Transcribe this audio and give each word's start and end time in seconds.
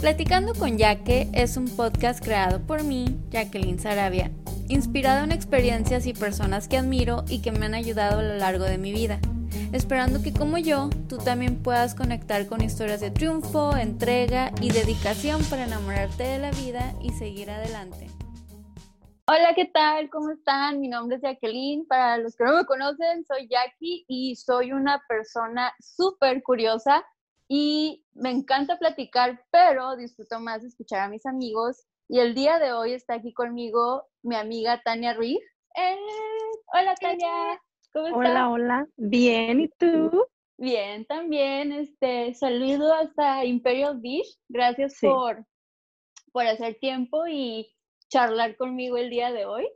Platicando 0.00 0.54
con 0.54 0.78
Yaque 0.78 1.28
es 1.34 1.56
un 1.56 1.66
podcast 1.66 2.24
creado 2.24 2.64
por 2.64 2.84
mí, 2.84 3.18
Jacqueline 3.30 3.80
Sarabia, 3.80 4.30
inspirado 4.68 5.24
en 5.24 5.32
experiencias 5.32 6.06
y 6.06 6.14
personas 6.14 6.68
que 6.68 6.78
admiro 6.78 7.24
y 7.28 7.42
que 7.42 7.50
me 7.50 7.66
han 7.66 7.74
ayudado 7.74 8.20
a 8.20 8.22
lo 8.22 8.36
largo 8.36 8.62
de 8.62 8.78
mi 8.78 8.92
vida, 8.92 9.18
esperando 9.72 10.22
que 10.22 10.32
como 10.32 10.56
yo, 10.56 10.88
tú 11.08 11.18
también 11.18 11.64
puedas 11.64 11.96
conectar 11.96 12.46
con 12.46 12.62
historias 12.62 13.00
de 13.00 13.10
triunfo, 13.10 13.76
entrega 13.76 14.52
y 14.60 14.70
dedicación 14.70 15.42
para 15.50 15.64
enamorarte 15.64 16.22
de 16.22 16.38
la 16.38 16.52
vida 16.52 16.94
y 17.02 17.10
seguir 17.10 17.50
adelante. 17.50 18.06
Hola, 19.26 19.52
¿qué 19.56 19.64
tal? 19.64 20.08
¿Cómo 20.10 20.30
están? 20.30 20.80
Mi 20.80 20.86
nombre 20.86 21.16
es 21.16 21.22
Jacqueline. 21.22 21.86
Para 21.88 22.18
los 22.18 22.36
que 22.36 22.44
no 22.44 22.56
me 22.56 22.64
conocen, 22.66 23.24
soy 23.26 23.48
Jackie 23.48 24.04
y 24.06 24.36
soy 24.36 24.70
una 24.72 25.02
persona 25.08 25.72
súper 25.80 26.40
curiosa 26.44 27.04
y 27.48 28.04
me 28.12 28.30
encanta 28.30 28.78
platicar, 28.78 29.42
pero 29.50 29.96
disfruto 29.96 30.38
más 30.38 30.62
escuchar 30.62 31.00
a 31.00 31.08
mis 31.08 31.24
amigos. 31.24 31.86
Y 32.06 32.20
el 32.20 32.34
día 32.34 32.58
de 32.58 32.72
hoy 32.72 32.92
está 32.92 33.14
aquí 33.14 33.32
conmigo 33.32 34.04
mi 34.22 34.36
amiga 34.36 34.82
Tania 34.84 35.14
Ruiz. 35.14 35.40
¡Eh! 35.74 35.96
Hola 36.74 36.94
Tania, 37.00 37.60
¿cómo 37.92 38.06
estás? 38.06 38.18
Hola, 38.18 38.50
hola. 38.50 38.86
Bien, 38.96 39.60
¿y 39.60 39.68
tú? 39.68 40.26
Bien, 40.58 41.06
también. 41.06 41.72
Este, 41.72 42.34
saludo 42.34 42.92
hasta 42.92 43.44
Imperial 43.44 43.98
Beach. 44.00 44.38
Gracias 44.48 44.98
por, 45.00 45.46
por 46.32 46.46
hacer 46.46 46.76
tiempo 46.80 47.26
y 47.26 47.74
charlar 48.08 48.56
conmigo 48.56 48.98
el 48.98 49.08
día 49.08 49.32
de 49.32 49.46
hoy. 49.46 49.68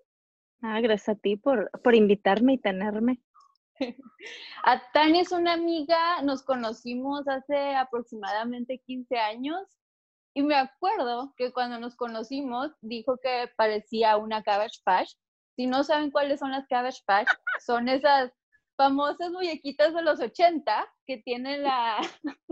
Ah, 0.60 0.80
gracias 0.80 1.16
a 1.16 1.20
ti 1.20 1.36
por, 1.36 1.70
por 1.82 1.94
invitarme 1.94 2.54
y 2.54 2.58
tenerme. 2.58 3.20
A 4.64 4.80
Tania 4.92 5.22
es 5.22 5.32
una 5.32 5.54
amiga, 5.54 6.22
nos 6.22 6.42
conocimos 6.42 7.26
hace 7.26 7.74
aproximadamente 7.74 8.78
15 8.78 9.16
años 9.16 9.62
y 10.34 10.42
me 10.42 10.54
acuerdo 10.54 11.34
que 11.36 11.52
cuando 11.52 11.78
nos 11.78 11.96
conocimos 11.96 12.70
dijo 12.80 13.18
que 13.22 13.50
parecía 13.56 14.16
una 14.16 14.42
Cabbage 14.42 14.80
Patch. 14.84 15.12
Si 15.56 15.66
no 15.66 15.84
saben 15.84 16.10
cuáles 16.10 16.40
son 16.40 16.52
las 16.52 16.66
Cabbage 16.68 17.02
Patch, 17.06 17.28
son 17.66 17.88
esas 17.88 18.32
famosas 18.76 19.30
muñequitas 19.30 19.94
de 19.94 20.02
los 20.02 20.20
80 20.20 20.88
que 21.06 21.18
tienen 21.18 21.62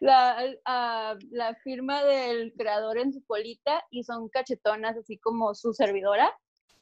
la, 0.00 0.44
ah, 0.64 1.16
la 1.30 1.54
firma 1.56 2.04
del 2.04 2.52
creador 2.56 2.98
en 2.98 3.12
su 3.12 3.24
colita 3.24 3.84
y 3.90 4.04
son 4.04 4.28
cachetonas 4.28 4.96
así 4.96 5.18
como 5.18 5.54
su 5.54 5.72
servidora. 5.72 6.32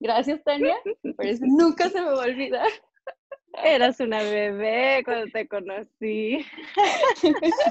Gracias, 0.01 0.43
Tania. 0.45 0.77
Por 1.17 1.27
eso 1.27 1.45
nunca 1.47 1.89
se 1.89 2.01
me 2.01 2.11
va 2.11 2.23
a 2.23 2.27
olvidar. 2.27 2.69
Eras 3.55 4.01
una 4.01 4.23
bebé 4.23 5.03
cuando 5.05 5.27
te 5.33 5.49
conocí. 5.49 6.45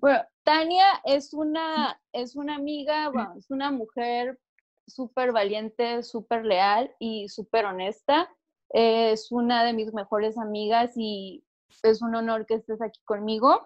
bueno, 0.00 0.22
Tania 0.44 0.86
es 1.04 1.34
una, 1.34 2.00
es 2.12 2.36
una 2.36 2.56
amiga, 2.56 3.08
bueno, 3.10 3.34
es 3.36 3.50
una 3.50 3.70
mujer 3.70 4.38
súper 4.86 5.32
valiente, 5.32 6.02
súper 6.02 6.44
leal 6.44 6.94
y 6.98 7.28
súper 7.28 7.66
honesta. 7.66 8.30
Es 8.70 9.30
una 9.30 9.64
de 9.64 9.72
mis 9.72 9.92
mejores 9.92 10.38
amigas 10.38 10.92
y 10.96 11.44
es 11.82 12.00
un 12.00 12.14
honor 12.14 12.46
que 12.46 12.54
estés 12.54 12.80
aquí 12.80 13.00
conmigo. 13.04 13.60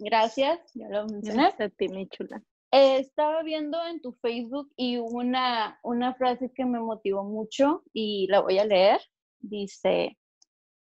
Gracias, 0.00 0.60
ya 0.74 0.88
lo 0.88 1.06
mencioné. 1.06 1.42
Gracias 1.42 1.72
a 1.72 1.74
ti, 1.76 1.88
mi 1.88 2.08
chula. 2.08 2.42
estaba 2.72 3.42
viendo 3.42 3.84
en 3.86 4.00
tu 4.00 4.12
Facebook 4.12 4.72
y 4.76 4.98
una, 4.98 5.78
una 5.84 6.14
frase 6.14 6.50
que 6.52 6.64
me 6.64 6.80
motivó 6.80 7.22
mucho 7.22 7.84
y 7.92 8.26
la 8.28 8.40
voy 8.40 8.58
a 8.58 8.64
leer 8.64 9.00
dice, 9.40 10.18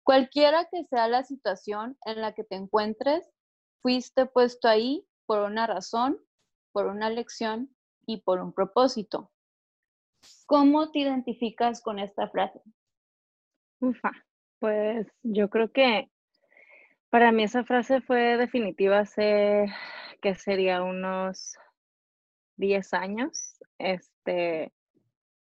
cualquiera 0.03 0.67
que 0.71 0.85
sea 0.85 1.07
la 1.07 1.23
situación 1.23 1.97
en 2.05 2.21
la 2.21 2.33
que 2.33 2.43
te 2.43 2.55
encuentres, 2.55 3.29
fuiste 3.81 4.25
puesto 4.25 4.67
ahí 4.67 5.05
por 5.25 5.39
una 5.39 5.67
razón, 5.67 6.19
por 6.71 6.87
una 6.87 7.09
lección 7.09 7.75
y 8.05 8.21
por 8.21 8.39
un 8.39 8.53
propósito. 8.53 9.31
¿Cómo 10.45 10.91
te 10.91 10.99
identificas 10.99 11.81
con 11.81 11.99
esta 11.99 12.29
frase? 12.29 12.61
Ufa, 13.79 14.11
pues 14.59 15.07
yo 15.23 15.49
creo 15.49 15.71
que 15.71 16.11
para 17.09 17.31
mí 17.31 17.43
esa 17.43 17.63
frase 17.63 18.01
fue 18.01 18.37
definitiva 18.37 18.99
hace 18.99 19.65
que 20.21 20.35
sería 20.35 20.83
unos 20.83 21.57
10 22.57 22.93
años. 22.93 23.57
Este, 23.79 24.71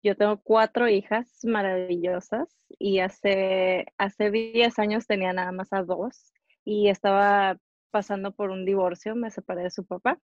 yo 0.03 0.16
tengo 0.16 0.41
cuatro 0.41 0.90
hijas 0.90 1.40
maravillosas 1.44 2.50
y 2.69 3.00
hace, 3.00 3.86
hace 3.97 4.31
10 4.31 4.78
años 4.80 5.08
tenía 5.08 5.34
nada 5.34 5.52
más 5.52 5.72
a 5.72 5.84
dos 5.84 6.34
y 6.66 6.90
estaba 6.90 7.58
pasando 7.91 8.34
por 8.34 8.50
un 8.50 8.66
divorcio, 8.66 9.16
me 9.16 9.31
separé 9.31 9.64
de 9.64 9.72
su 9.72 9.86
papá 9.86 10.19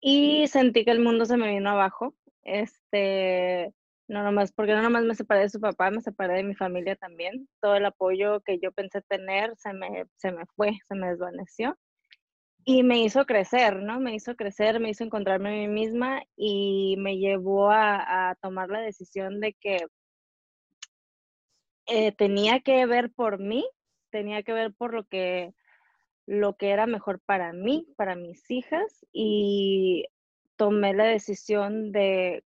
y 0.00 0.46
sentí 0.48 0.84
que 0.84 0.90
el 0.90 1.00
mundo 1.00 1.24
se 1.24 1.36
me 1.36 1.48
vino 1.48 1.70
abajo. 1.70 2.14
Este, 2.42 3.72
no 4.08 4.22
nomás, 4.22 4.52
porque 4.52 4.72
no 4.72 4.82
nomás 4.82 5.04
me 5.04 5.14
separé 5.14 5.40
de 5.42 5.48
su 5.48 5.60
papá, 5.60 5.90
me 5.90 6.00
separé 6.00 6.34
de 6.34 6.44
mi 6.44 6.54
familia 6.54 6.96
también. 6.96 7.48
Todo 7.60 7.76
el 7.76 7.86
apoyo 7.86 8.40
que 8.42 8.58
yo 8.60 8.72
pensé 8.72 9.02
tener 9.02 9.56
se 9.56 9.72
me, 9.72 10.06
se 10.16 10.32
me 10.32 10.46
fue, 10.54 10.78
se 10.86 10.94
me 10.94 11.08
desvaneció 11.08 11.76
y 12.68 12.82
me 12.82 13.00
hizo 13.04 13.26
crecer, 13.26 13.76
¿no? 13.76 14.00
Me 14.00 14.16
hizo 14.16 14.34
crecer, 14.34 14.80
me 14.80 14.90
hizo 14.90 15.04
encontrarme 15.04 15.50
a 15.50 15.68
mí 15.68 15.68
misma 15.68 16.22
y 16.36 16.96
me 16.98 17.16
llevó 17.16 17.70
a, 17.70 18.36
tomar 18.42 18.68
la 18.70 18.80
decisión 18.80 19.40
de 19.40 19.54
que 19.54 19.86
eh, 21.86 22.10
tenía 22.10 22.60
que 22.60 22.84
ver 22.86 23.12
por 23.12 23.38
mí, 23.38 23.64
tenía 24.10 24.42
que 24.42 24.52
ver 24.52 24.74
por 24.74 24.94
lo 24.94 25.04
que, 25.04 25.54
lo 26.26 26.56
que 26.56 26.70
era 26.70 26.86
mejor 26.86 27.20
para 27.20 27.52
mí, 27.52 27.86
para 27.96 28.16
mis 28.16 28.50
hijas 28.50 29.06
y 29.12 30.04
tomé 30.56 30.92
la 30.92 31.04
decisión 31.04 31.92
de, 31.92 32.44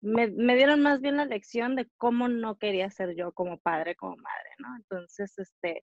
me, 0.00 0.26
me 0.26 0.56
dieron 0.56 0.82
más 0.82 1.00
bien 1.00 1.18
la 1.18 1.24
lección 1.24 1.76
de 1.76 1.88
cómo 1.98 2.26
no 2.26 2.58
quería 2.58 2.90
ser 2.90 3.14
yo 3.14 3.30
como 3.30 3.58
padre, 3.58 3.94
como 3.94 4.16
madre, 4.16 4.50
¿no? 4.58 4.74
Entonces, 4.76 5.38
este, 5.38 5.84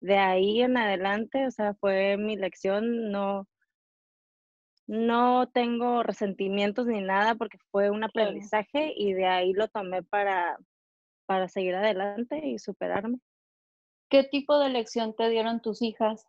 de 0.00 0.16
ahí 0.16 0.62
en 0.62 0.76
adelante, 0.76 1.46
o 1.46 1.50
sea, 1.50 1.74
fue 1.74 2.16
mi 2.16 2.36
lección, 2.36 3.10
no, 3.10 3.48
no 4.86 5.48
tengo 5.48 6.02
resentimientos 6.02 6.86
ni 6.86 7.00
nada 7.00 7.34
porque 7.34 7.58
fue 7.70 7.90
un 7.90 8.04
aprendizaje 8.04 8.92
y 8.96 9.12
de 9.12 9.26
ahí 9.26 9.52
lo 9.52 9.68
tomé 9.68 10.02
para, 10.02 10.58
para 11.26 11.48
seguir 11.48 11.74
adelante 11.74 12.46
y 12.46 12.58
superarme. 12.58 13.18
¿Qué 14.08 14.24
tipo 14.24 14.58
de 14.58 14.70
lección 14.70 15.14
te 15.14 15.28
dieron 15.28 15.60
tus 15.60 15.82
hijas? 15.82 16.26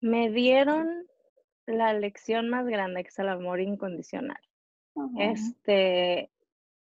Me 0.00 0.30
dieron 0.30 1.06
la 1.66 1.92
lección 1.92 2.48
más 2.48 2.66
grande, 2.66 3.02
que 3.02 3.08
es 3.08 3.18
el 3.18 3.28
amor 3.28 3.60
incondicional. 3.60 4.40
Este, 5.16 6.30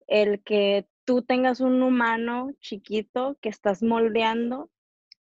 el 0.07 0.43
que 0.43 0.87
tú 1.05 1.21
tengas 1.23 1.59
un 1.61 1.81
humano 1.81 2.51
chiquito 2.59 3.37
que 3.41 3.49
estás 3.49 3.83
moldeando 3.83 4.69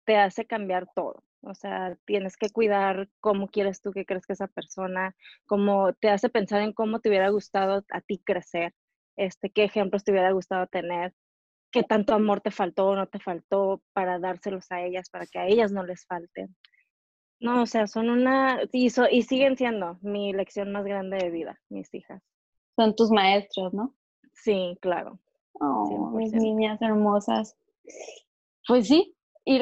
te 0.05 0.17
hace 0.17 0.47
cambiar 0.47 0.89
todo. 0.95 1.23
O 1.43 1.55
sea, 1.55 1.97
tienes 2.05 2.37
que 2.37 2.51
cuidar 2.51 3.09
cómo 3.21 3.49
quieres 3.49 3.81
tú 3.81 3.93
que 3.93 4.07
crezca 4.07 4.33
esa 4.33 4.47
persona, 4.47 5.17
cómo 5.47 5.93
te 5.95 6.09
hace 6.09 6.29
pensar 6.29 6.63
en 6.63 6.73
cómo 6.73 7.01
te 7.01 7.09
hubiera 7.09 7.31
gustado 7.31 7.85
a 7.91 8.01
ti 8.01 8.19
crecer, 8.19 8.75
este, 9.17 9.51
qué 9.51 9.65
ejemplos 9.65 10.05
te 10.05 10.13
hubiera 10.13 10.31
gustado 10.31 10.69
tener, 10.69 11.15
qué 11.73 11.83
tanto 11.83 12.15
amor 12.15 12.41
te 12.43 12.53
faltó 12.53 12.89
o 12.89 12.97
no 12.97 13.09
te 13.09 13.19
faltó 13.19 13.83
para 13.93 14.21
dárselos 14.21 14.71
a 14.71 14.83
ellas, 14.83 15.11
para 15.11 15.27
que 15.27 15.41
a 15.41 15.47
ellas 15.49 15.73
no 15.73 15.83
les 15.85 16.07
falten. 16.07 16.55
No, 17.41 17.63
o 17.63 17.67
sea, 17.67 17.89
son 17.89 18.09
una, 18.09 18.61
y, 18.73 18.87
y 18.87 19.23
siguen 19.23 19.57
siendo 19.57 19.99
mi 20.01 20.33
lección 20.33 20.71
más 20.71 20.85
grande 20.85 21.17
de 21.17 21.31
vida, 21.31 21.61
mis 21.71 21.93
hijas. 21.93 22.23
Son 22.77 22.95
tus 22.95 23.11
maestros, 23.11 23.75
¿no? 23.75 23.97
Sí, 24.33 24.79
claro. 24.81 25.19
Oh, 25.55 26.11
mis 26.15 26.33
niñas 26.33 26.81
hermosas. 26.81 27.57
Pues 28.67 28.87
sí, 28.87 29.17
y 29.45 29.61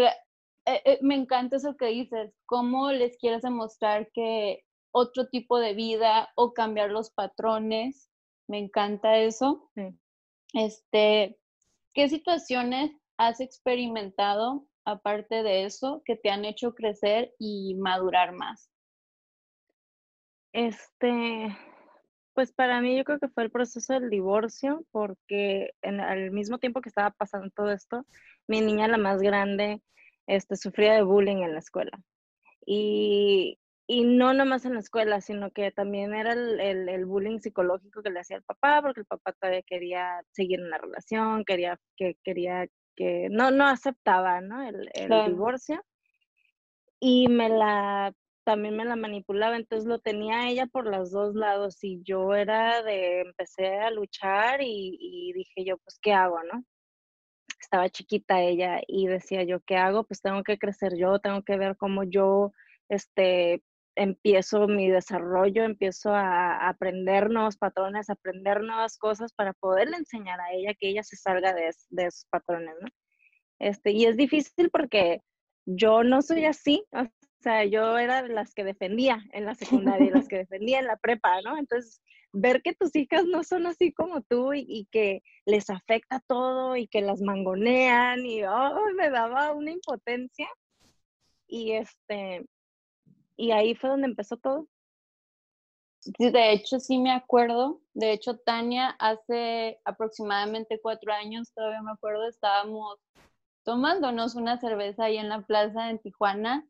eh, 0.66 0.82
eh, 0.84 0.98
me 1.02 1.14
encanta 1.14 1.56
eso 1.56 1.76
que 1.76 1.86
dices, 1.86 2.32
cómo 2.46 2.92
les 2.92 3.16
quieres 3.18 3.42
demostrar 3.42 4.10
que 4.12 4.64
otro 4.92 5.28
tipo 5.28 5.58
de 5.58 5.74
vida 5.74 6.30
o 6.34 6.52
cambiar 6.52 6.90
los 6.90 7.10
patrones, 7.10 8.10
me 8.48 8.58
encanta 8.58 9.18
eso. 9.18 9.70
Este, 10.52 11.38
¿qué 11.94 12.08
situaciones 12.08 12.90
has 13.16 13.40
experimentado 13.40 14.66
aparte 14.84 15.42
de 15.42 15.64
eso 15.64 16.02
que 16.04 16.16
te 16.16 16.30
han 16.30 16.44
hecho 16.44 16.74
crecer 16.74 17.32
y 17.38 17.76
madurar 17.76 18.32
más? 18.32 18.70
Este, 20.52 21.56
pues 22.34 22.52
para 22.52 22.80
mí 22.80 22.96
yo 22.96 23.04
creo 23.04 23.20
que 23.20 23.28
fue 23.28 23.44
el 23.44 23.50
proceso 23.50 23.92
del 23.92 24.10
divorcio, 24.10 24.84
porque 24.90 25.72
en, 25.82 26.00
al 26.00 26.32
mismo 26.32 26.58
tiempo 26.58 26.80
que 26.80 26.88
estaba 26.88 27.10
pasando 27.10 27.50
todo 27.50 27.70
esto, 27.70 28.04
mi 28.48 28.60
niña, 28.60 28.88
la 28.88 28.98
más 28.98 29.20
grande, 29.22 29.80
este, 30.26 30.56
sufría 30.56 30.94
de 30.94 31.02
bullying 31.02 31.42
en 31.42 31.52
la 31.52 31.58
escuela. 31.58 31.92
Y, 32.64 33.58
y 33.86 34.04
no 34.04 34.32
nomás 34.34 34.64
en 34.64 34.74
la 34.74 34.80
escuela, 34.80 35.20
sino 35.20 35.50
que 35.50 35.72
también 35.72 36.14
era 36.14 36.32
el, 36.32 36.60
el, 36.60 37.06
bullying 37.06 37.40
psicológico 37.40 38.02
que 38.02 38.10
le 38.10 38.20
hacía 38.20 38.36
el 38.36 38.44
papá, 38.44 38.80
porque 38.82 39.00
el 39.00 39.06
papá 39.06 39.32
todavía 39.32 39.62
quería 39.62 40.22
seguir 40.30 40.60
en 40.60 40.70
la 40.70 40.78
relación, 40.78 41.44
quería 41.44 41.78
que, 41.96 42.16
quería 42.22 42.68
que, 42.94 43.28
no, 43.30 43.50
no 43.50 43.66
aceptaba, 43.66 44.40
¿no? 44.40 44.62
El, 44.62 44.90
el 44.94 45.26
divorcio. 45.26 45.82
y 47.00 47.28
me 47.28 47.48
la, 47.48 48.14
también 48.44 48.76
me 48.76 48.84
la 48.84 48.96
manipulaba, 48.96 49.56
entonces 49.56 49.86
lo 49.88 49.98
tenía 49.98 50.48
ella 50.48 50.66
por 50.66 50.86
los 50.86 51.10
dos 51.10 51.34
lados 51.34 51.82
y 51.82 52.02
yo 52.04 52.34
era 52.34 52.82
de, 52.82 53.22
empecé 53.22 53.78
a 53.78 53.90
luchar 53.90 54.62
y, 54.62 54.98
y 55.00 55.32
dije 55.32 55.64
yo, 55.64 55.78
pues, 55.78 55.98
¿qué 56.00 56.12
hago, 56.12 56.42
no? 56.44 56.64
Estaba 57.60 57.88
chiquita 57.88 58.40
ella 58.40 58.80
y 58.86 59.06
decía 59.06 59.44
yo, 59.44 59.60
¿qué 59.60 59.76
hago? 59.76 60.04
Pues 60.04 60.22
tengo 60.22 60.42
que 60.42 60.58
crecer 60.58 60.96
yo, 60.96 61.18
tengo 61.18 61.42
que 61.42 61.56
ver 61.56 61.76
cómo 61.76 62.04
yo, 62.04 62.52
este, 62.88 63.62
empiezo 63.96 64.66
mi 64.66 64.88
desarrollo, 64.90 65.64
empiezo 65.64 66.14
a 66.14 66.68
aprender 66.68 67.30
nuevos 67.30 67.56
patrones, 67.56 68.08
a 68.08 68.14
aprender 68.14 68.62
nuevas 68.62 68.96
cosas 68.96 69.32
para 69.32 69.52
poderle 69.52 69.96
enseñar 69.98 70.40
a 70.40 70.52
ella 70.52 70.74
que 70.74 70.88
ella 70.88 71.02
se 71.02 71.16
salga 71.16 71.52
de, 71.52 71.70
de 71.90 72.06
esos 72.06 72.24
patrones, 72.30 72.74
¿no? 72.80 72.88
Este, 73.58 73.90
y 73.92 74.06
es 74.06 74.16
difícil 74.16 74.70
porque 74.70 75.20
yo 75.66 76.02
no 76.02 76.22
soy 76.22 76.46
así, 76.46 76.84
o 76.92 77.04
sea, 77.40 77.64
yo 77.64 77.98
era 77.98 78.22
de 78.22 78.30
las 78.30 78.54
que 78.54 78.64
defendía 78.64 79.22
en 79.32 79.44
la 79.44 79.54
secundaria 79.54 80.06
y 80.06 80.10
las 80.10 80.28
que 80.28 80.38
defendía 80.48 80.78
en 80.78 80.86
la 80.86 80.96
prepa, 80.96 81.40
¿no? 81.42 81.58
Entonces, 81.58 82.00
ver 82.32 82.62
que 82.62 82.74
tus 82.74 82.94
hijas 82.96 83.24
no 83.24 83.42
son 83.44 83.66
así 83.66 83.92
como 83.92 84.22
tú 84.22 84.52
y, 84.54 84.86
que 84.90 85.22
les 85.46 85.70
afecta 85.70 86.20
todo 86.20 86.76
y 86.76 86.86
que 86.86 87.00
las 87.00 87.20
mangonean 87.20 88.24
y 88.24 88.42
me 88.96 89.10
daba 89.10 89.52
una 89.52 89.72
impotencia. 89.72 90.48
Y 91.46 91.72
este, 91.72 92.46
y 93.36 93.50
ahí 93.52 93.74
fue 93.74 93.90
donde 93.90 94.06
empezó 94.06 94.36
todo. 94.36 94.66
De 96.18 96.52
hecho, 96.52 96.80
sí 96.80 96.98
me 96.98 97.12
acuerdo. 97.12 97.80
De 97.94 98.12
hecho, 98.12 98.38
Tania, 98.38 98.90
hace 98.98 99.80
aproximadamente 99.84 100.80
cuatro 100.80 101.12
años, 101.12 101.52
todavía 101.52 101.82
me 101.82 101.92
acuerdo, 101.92 102.28
estábamos 102.28 102.98
tomándonos 103.64 104.34
una 104.36 104.58
cerveza 104.58 105.04
ahí 105.04 105.18
en 105.18 105.28
la 105.28 105.42
plaza 105.42 105.90
en 105.90 105.98
Tijuana 105.98 106.66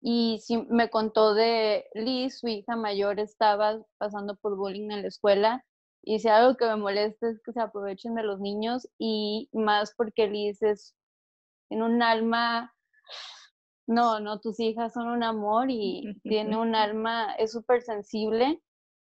y 0.00 0.40
sí, 0.42 0.64
me 0.70 0.90
contó 0.90 1.34
de 1.34 1.86
Liz, 1.94 2.38
su 2.40 2.48
hija 2.48 2.76
mayor, 2.76 3.20
estaba 3.20 3.80
pasando 3.98 4.36
por 4.36 4.56
bullying 4.56 4.90
en 4.90 5.02
la 5.02 5.08
escuela 5.08 5.64
y 6.02 6.20
si 6.20 6.28
algo 6.28 6.56
que 6.56 6.66
me 6.66 6.76
molesta 6.76 7.28
es 7.28 7.40
que 7.44 7.52
se 7.52 7.60
aprovechen 7.60 8.14
de 8.14 8.22
los 8.22 8.40
niños 8.40 8.88
y 8.98 9.48
más 9.52 9.94
porque 9.96 10.28
Liz 10.28 10.62
es 10.62 10.94
en 11.70 11.82
un 11.82 12.02
alma 12.02 12.72
no, 13.88 14.20
no, 14.20 14.38
tus 14.38 14.60
hijas 14.60 14.92
son 14.92 15.08
un 15.08 15.22
amor 15.24 15.70
y 15.70 16.02
tiene 16.22 16.56
un 16.58 16.74
alma, 16.74 17.34
es 17.36 17.52
súper 17.52 17.82
sensible. 17.82 18.62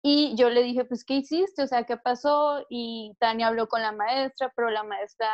Y 0.03 0.37
yo 0.37 0.51
le 0.51 0.63
dije, 0.63 0.85
pues, 0.85 1.05
¿qué 1.05 1.17
hiciste? 1.17 1.63
O 1.63 1.67
sea, 1.67 1.85
¿qué 1.85 1.97
pasó? 1.97 2.65
Y 2.71 3.17
Tania 3.19 3.49
habló 3.49 3.67
con 3.69 3.83
la 3.83 3.93
maestra, 3.93 4.53
pero 4.55 4.71
la 4.71 4.85
maestra 4.85 5.29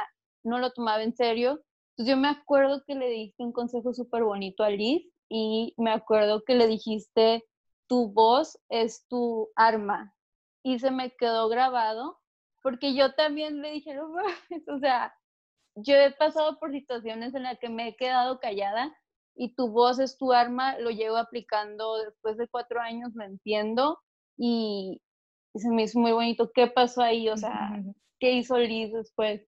no 0.44 0.58
lo 0.58 0.72
tomaba 0.72 1.02
en 1.02 1.14
serio. 1.14 1.60
Entonces 1.90 2.14
yo 2.14 2.16
me 2.16 2.28
acuerdo 2.28 2.82
que 2.86 2.94
le 2.94 3.08
diste 3.10 3.42
un 3.42 3.52
consejo 3.52 3.92
súper 3.92 4.24
bonito 4.24 4.62
a 4.64 4.70
Liz 4.70 5.04
y 5.36 5.74
me 5.78 5.90
acuerdo 5.90 6.44
que 6.44 6.54
le 6.54 6.68
dijiste, 6.68 7.44
tu 7.88 8.12
voz 8.12 8.56
es 8.68 9.04
tu 9.08 9.48
arma. 9.56 10.14
Y 10.62 10.78
se 10.78 10.92
me 10.92 11.10
quedó 11.10 11.48
grabado 11.48 12.20
porque 12.62 12.94
yo 12.94 13.14
también 13.14 13.60
le 13.60 13.72
dije, 13.72 13.98
o 13.98 14.78
sea, 14.78 15.12
yo 15.74 15.96
he 15.96 16.12
pasado 16.12 16.60
por 16.60 16.70
situaciones 16.70 17.34
en 17.34 17.42
las 17.42 17.58
que 17.58 17.68
me 17.68 17.88
he 17.88 17.96
quedado 17.96 18.38
callada 18.38 18.96
y 19.34 19.56
tu 19.56 19.72
voz 19.72 19.98
es 19.98 20.16
tu 20.16 20.32
arma, 20.32 20.78
lo 20.78 20.90
llevo 20.90 21.16
aplicando 21.16 21.96
después 21.96 22.36
de 22.36 22.46
cuatro 22.46 22.80
años, 22.80 23.10
lo 23.16 23.24
entiendo 23.24 23.98
y, 24.36 25.02
se 25.56 25.68
me 25.68 25.82
hizo 25.82 25.98
muy 25.98 26.12
bonito. 26.12 26.52
¿Qué 26.52 26.68
pasó 26.68 27.02
ahí? 27.02 27.28
O 27.28 27.36
sea, 27.36 27.50
¿qué 28.20 28.34
hizo 28.34 28.56
Liz 28.56 28.92
después? 28.92 29.44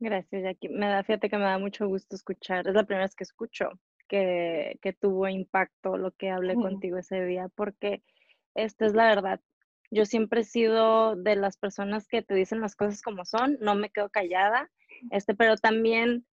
Gracias, 0.00 0.42
Jackie. 0.42 0.68
Me 0.68 0.88
da, 0.88 1.04
fíjate 1.04 1.30
que 1.30 1.36
me 1.36 1.44
da 1.44 1.58
mucho 1.58 1.86
gusto 1.86 2.16
escuchar. 2.16 2.66
Es 2.66 2.74
la 2.74 2.82
primera 2.82 3.04
vez 3.04 3.14
que 3.14 3.22
escucho 3.22 3.70
que, 4.08 4.78
que 4.82 4.92
tuvo 4.92 5.28
impacto 5.28 5.96
lo 5.96 6.12
que 6.12 6.30
hablé 6.30 6.54
contigo 6.54 6.98
ese 6.98 7.24
día, 7.24 7.48
porque 7.54 8.02
esta 8.54 8.86
es 8.86 8.94
la 8.94 9.06
verdad. 9.06 9.40
Yo 9.90 10.06
siempre 10.06 10.40
he 10.40 10.44
sido 10.44 11.16
de 11.16 11.36
las 11.36 11.56
personas 11.56 12.08
que 12.08 12.22
te 12.22 12.34
dicen 12.34 12.60
las 12.60 12.76
cosas 12.76 13.02
como 13.02 13.24
son, 13.24 13.58
no 13.60 13.74
me 13.74 13.90
quedo 13.90 14.08
callada, 14.10 14.70
este, 15.10 15.34
pero 15.34 15.56
también 15.56 16.26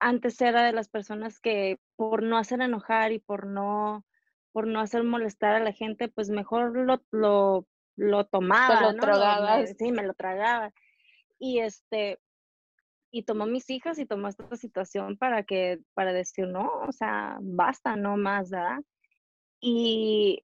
antes 0.00 0.40
era 0.40 0.64
de 0.64 0.72
las 0.72 0.88
personas 0.88 1.40
que 1.40 1.78
por 1.96 2.22
no 2.22 2.36
hacer 2.36 2.60
enojar 2.60 3.12
y 3.12 3.18
por 3.18 3.46
no, 3.46 4.04
por 4.52 4.66
no 4.66 4.80
hacer 4.80 5.02
molestar 5.04 5.54
a 5.54 5.64
la 5.64 5.72
gente, 5.72 6.08
pues 6.08 6.30
mejor 6.30 6.76
lo, 6.76 7.02
lo, 7.10 7.66
lo 7.96 8.24
tomaba, 8.26 8.80
lo 8.80 8.92
¿no? 8.92 9.66
sí, 9.78 9.92
me 9.92 10.02
lo 10.02 10.14
tragaba. 10.14 10.72
Y 11.38 11.60
este, 11.60 12.20
y 13.14 13.22
tomó 13.22 13.46
mis 13.46 13.70
hijas 13.70 14.00
y 14.00 14.06
tomó 14.06 14.26
esta 14.26 14.56
situación 14.56 15.16
para 15.16 15.44
que, 15.44 15.78
para 15.94 16.12
decir, 16.12 16.48
no, 16.48 16.68
o 16.88 16.90
sea, 16.90 17.38
basta, 17.40 17.94
no 17.94 18.16
más, 18.16 18.50
¿verdad? 18.50 18.80
Y 19.60 20.44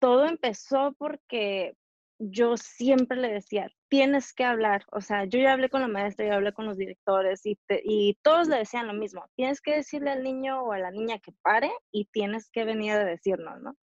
todo 0.00 0.26
empezó 0.26 0.96
porque 0.98 1.76
yo 2.18 2.56
siempre 2.56 3.16
le 3.18 3.32
decía, 3.32 3.70
tienes 3.88 4.32
que 4.32 4.42
hablar. 4.42 4.84
O 4.90 5.00
sea, 5.00 5.26
yo 5.26 5.38
ya 5.38 5.52
hablé 5.52 5.70
con 5.70 5.80
la 5.80 5.86
maestra, 5.86 6.26
ya 6.26 6.34
hablé 6.34 6.52
con 6.52 6.66
los 6.66 6.76
directores 6.76 7.46
y, 7.46 7.56
y 7.84 8.18
todos 8.20 8.48
le 8.48 8.56
decían 8.56 8.88
lo 8.88 8.94
mismo. 8.94 9.24
Tienes 9.36 9.60
que 9.60 9.76
decirle 9.76 10.10
al 10.10 10.24
niño 10.24 10.62
o 10.62 10.72
a 10.72 10.80
la 10.80 10.90
niña 10.90 11.20
que 11.20 11.30
pare 11.40 11.70
y 11.92 12.06
tienes 12.06 12.50
que 12.50 12.64
venir 12.64 12.94
a 12.94 13.04
decirnos, 13.04 13.62
¿no? 13.62 13.76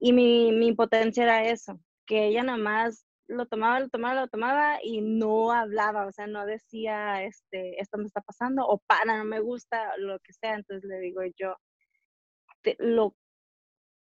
Y 0.00 0.14
mi, 0.14 0.50
mi 0.52 0.68
impotencia 0.68 1.24
era 1.24 1.44
eso, 1.44 1.78
que 2.06 2.24
ella 2.28 2.42
nada 2.42 2.56
más 2.56 3.04
lo 3.28 3.46
tomaba, 3.46 3.80
lo 3.80 3.88
tomaba, 3.88 4.20
lo 4.22 4.28
tomaba 4.28 4.78
y 4.82 5.00
no 5.00 5.52
hablaba, 5.52 6.06
o 6.06 6.12
sea, 6.12 6.26
no 6.26 6.46
decía, 6.46 7.24
este, 7.24 7.80
esto 7.80 7.98
me 7.98 8.06
está 8.06 8.20
pasando 8.20 8.66
o 8.66 8.78
para, 8.86 9.16
no 9.18 9.24
me 9.24 9.40
gusta, 9.40 9.96
lo 9.98 10.18
que 10.20 10.32
sea. 10.32 10.54
Entonces 10.54 10.84
le 10.88 10.98
digo 11.00 11.22
yo, 11.36 11.56
lo 12.78 13.14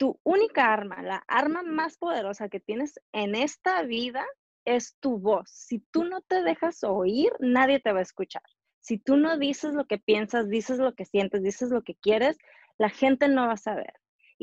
tu 0.02 0.18
única 0.24 0.72
arma, 0.72 1.00
la 1.02 1.22
arma 1.28 1.62
más 1.62 1.96
poderosa 1.96 2.48
que 2.48 2.58
tienes 2.58 2.98
en 3.12 3.36
esta 3.36 3.82
vida 3.84 4.26
es 4.64 4.96
tu 4.98 5.18
voz. 5.18 5.48
Si 5.48 5.78
tú 5.92 6.02
no 6.02 6.22
te 6.22 6.42
dejas 6.42 6.82
oír, 6.82 7.32
nadie 7.38 7.78
te 7.78 7.92
va 7.92 8.00
a 8.00 8.02
escuchar. 8.02 8.42
Si 8.80 8.98
tú 8.98 9.16
no 9.16 9.38
dices 9.38 9.74
lo 9.74 9.84
que 9.84 9.98
piensas, 9.98 10.48
dices 10.48 10.78
lo 10.78 10.94
que 10.94 11.04
sientes, 11.04 11.44
dices 11.44 11.70
lo 11.70 11.82
que 11.82 11.94
quieres, 11.94 12.36
la 12.78 12.90
gente 12.90 13.28
no 13.28 13.46
va 13.46 13.52
a 13.52 13.56
saber. 13.56 13.92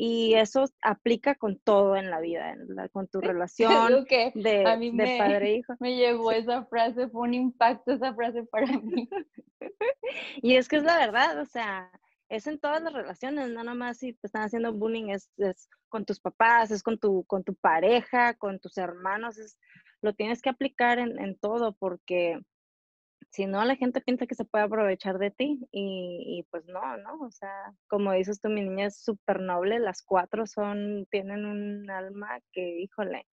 Y 0.02 0.32
eso 0.32 0.64
aplica 0.80 1.34
con 1.34 1.58
todo 1.58 1.94
en 1.94 2.08
la 2.08 2.20
vida, 2.20 2.56
con 2.90 3.06
tu 3.06 3.20
relación 3.42 4.06
de, 4.34 4.62
padre 5.18 5.50
e 5.50 5.56
hijo. 5.56 5.74
Me 5.80 5.94
llevó 5.94 6.32
esa 6.32 6.64
frase, 6.64 7.08
fue 7.08 7.28
un 7.28 7.34
impacto 7.34 7.92
esa 7.92 8.14
frase 8.14 8.44
para 8.44 8.78
mí. 8.78 9.10
y 10.40 10.54
es 10.56 10.68
que 10.68 10.76
es 10.76 10.84
la 10.84 10.96
verdad, 10.96 11.38
o 11.38 11.44
sea, 11.44 11.90
es 12.30 12.46
en 12.46 12.58
todas 12.58 12.82
las 12.82 12.94
relaciones, 12.94 13.50
no 13.50 13.62
nomás 13.62 13.98
si 13.98 14.14
te 14.14 14.26
están 14.26 14.44
haciendo 14.44 14.72
bullying, 14.72 15.10
es, 15.10 15.28
con 15.90 16.06
tus 16.06 16.18
papás, 16.18 16.70
es 16.70 16.82
con 16.82 16.96
tu, 16.98 17.24
con 17.24 17.44
tu 17.44 17.54
pareja, 17.54 18.32
con 18.32 18.58
tus 18.58 18.78
hermanos, 18.78 19.36
es, 19.36 19.58
lo 20.00 20.14
tienes 20.14 20.40
que 20.40 20.48
aplicar 20.48 20.98
en, 20.98 21.38
todo 21.38 21.74
porque 21.74 22.40
si 23.28 23.46
no, 23.46 23.64
la 23.64 23.76
gente 23.76 24.00
piensa 24.00 24.26
que 24.26 24.34
se 24.34 24.44
puede 24.44 24.64
aprovechar 24.64 25.18
de 25.18 25.30
ti 25.30 25.60
y, 25.70 26.44
pues 26.50 26.64
no, 26.66 26.96
¿no? 26.98 27.20
O 27.20 27.30
sea, 27.30 27.72
como 27.88 28.12
dices 28.12 28.40
tú, 28.40 28.48
mi 28.48 28.62
niña 28.62 28.86
es 28.86 29.02
súper 29.02 29.40
noble, 29.40 29.78
las 29.78 30.02
cuatro 30.02 30.46
son, 30.46 31.06
tienen 31.10 31.44
un 31.44 31.90
alma 31.90 32.40
que, 32.52 32.80
híjole, 32.80 33.26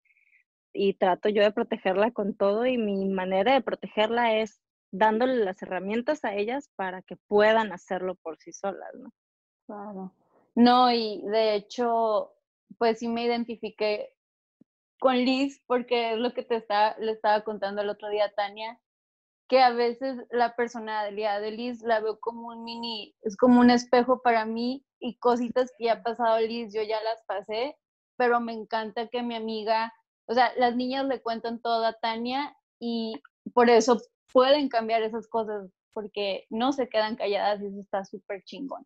y 0.73 0.93
trato 0.93 1.29
yo 1.29 1.41
de 1.41 1.51
protegerla 1.51 2.11
con 2.11 2.35
todo 2.35 2.65
y 2.65 2.77
mi 2.77 3.07
manera 3.09 3.53
de 3.53 3.61
protegerla 3.61 4.37
es 4.37 4.61
dándole 4.91 5.43
las 5.43 5.61
herramientas 5.61 6.23
a 6.23 6.35
ellas 6.35 6.69
para 6.75 7.01
que 7.01 7.15
puedan 7.27 7.71
hacerlo 7.71 8.15
por 8.15 8.37
sí 8.37 8.51
solas, 8.51 8.93
¿no? 8.93 9.11
Claro. 9.65 10.13
No, 10.55 10.91
y 10.91 11.21
de 11.23 11.55
hecho, 11.55 12.33
pues 12.77 12.99
sí 12.99 13.07
me 13.07 13.23
identifiqué 13.25 14.13
con 14.99 15.15
Liz 15.15 15.61
porque 15.67 16.13
es 16.13 16.17
lo 16.17 16.33
que 16.33 16.43
te 16.43 16.55
está, 16.55 16.97
le 16.99 17.11
estaba 17.11 17.43
contando 17.43 17.81
el 17.81 17.89
otro 17.89 18.09
día 18.09 18.33
Tania, 18.35 18.79
que 19.47 19.61
a 19.61 19.71
veces 19.71 20.17
la 20.29 20.55
personalidad 20.55 21.41
de 21.41 21.51
Liz 21.51 21.81
la 21.81 21.99
veo 21.99 22.19
como 22.19 22.49
un 22.49 22.63
mini, 22.63 23.15
es 23.21 23.37
como 23.37 23.61
un 23.61 23.69
espejo 23.69 24.21
para 24.21 24.45
mí 24.45 24.85
y 24.99 25.17
cositas 25.17 25.71
que 25.77 25.85
ya 25.85 25.93
ha 25.93 26.03
pasado 26.03 26.39
Liz, 26.39 26.73
yo 26.73 26.81
ya 26.83 27.01
las 27.03 27.23
pasé, 27.25 27.77
pero 28.17 28.39
me 28.39 28.53
encanta 28.53 29.07
que 29.07 29.23
mi 29.23 29.35
amiga, 29.35 29.93
o 30.27 30.33
sea, 30.33 30.53
las 30.57 30.75
niñas 30.75 31.05
le 31.05 31.21
cuentan 31.21 31.61
todo 31.61 31.85
a 31.85 31.93
Tania 31.93 32.55
y 32.79 33.21
por 33.53 33.69
eso 33.69 34.01
pueden 34.33 34.69
cambiar 34.69 35.01
esas 35.01 35.27
cosas 35.27 35.71
porque 35.93 36.45
no 36.49 36.73
se 36.73 36.89
quedan 36.89 37.15
calladas 37.15 37.61
y 37.61 37.67
eso 37.67 37.79
está 37.79 38.05
súper 38.05 38.43
chingón. 38.43 38.83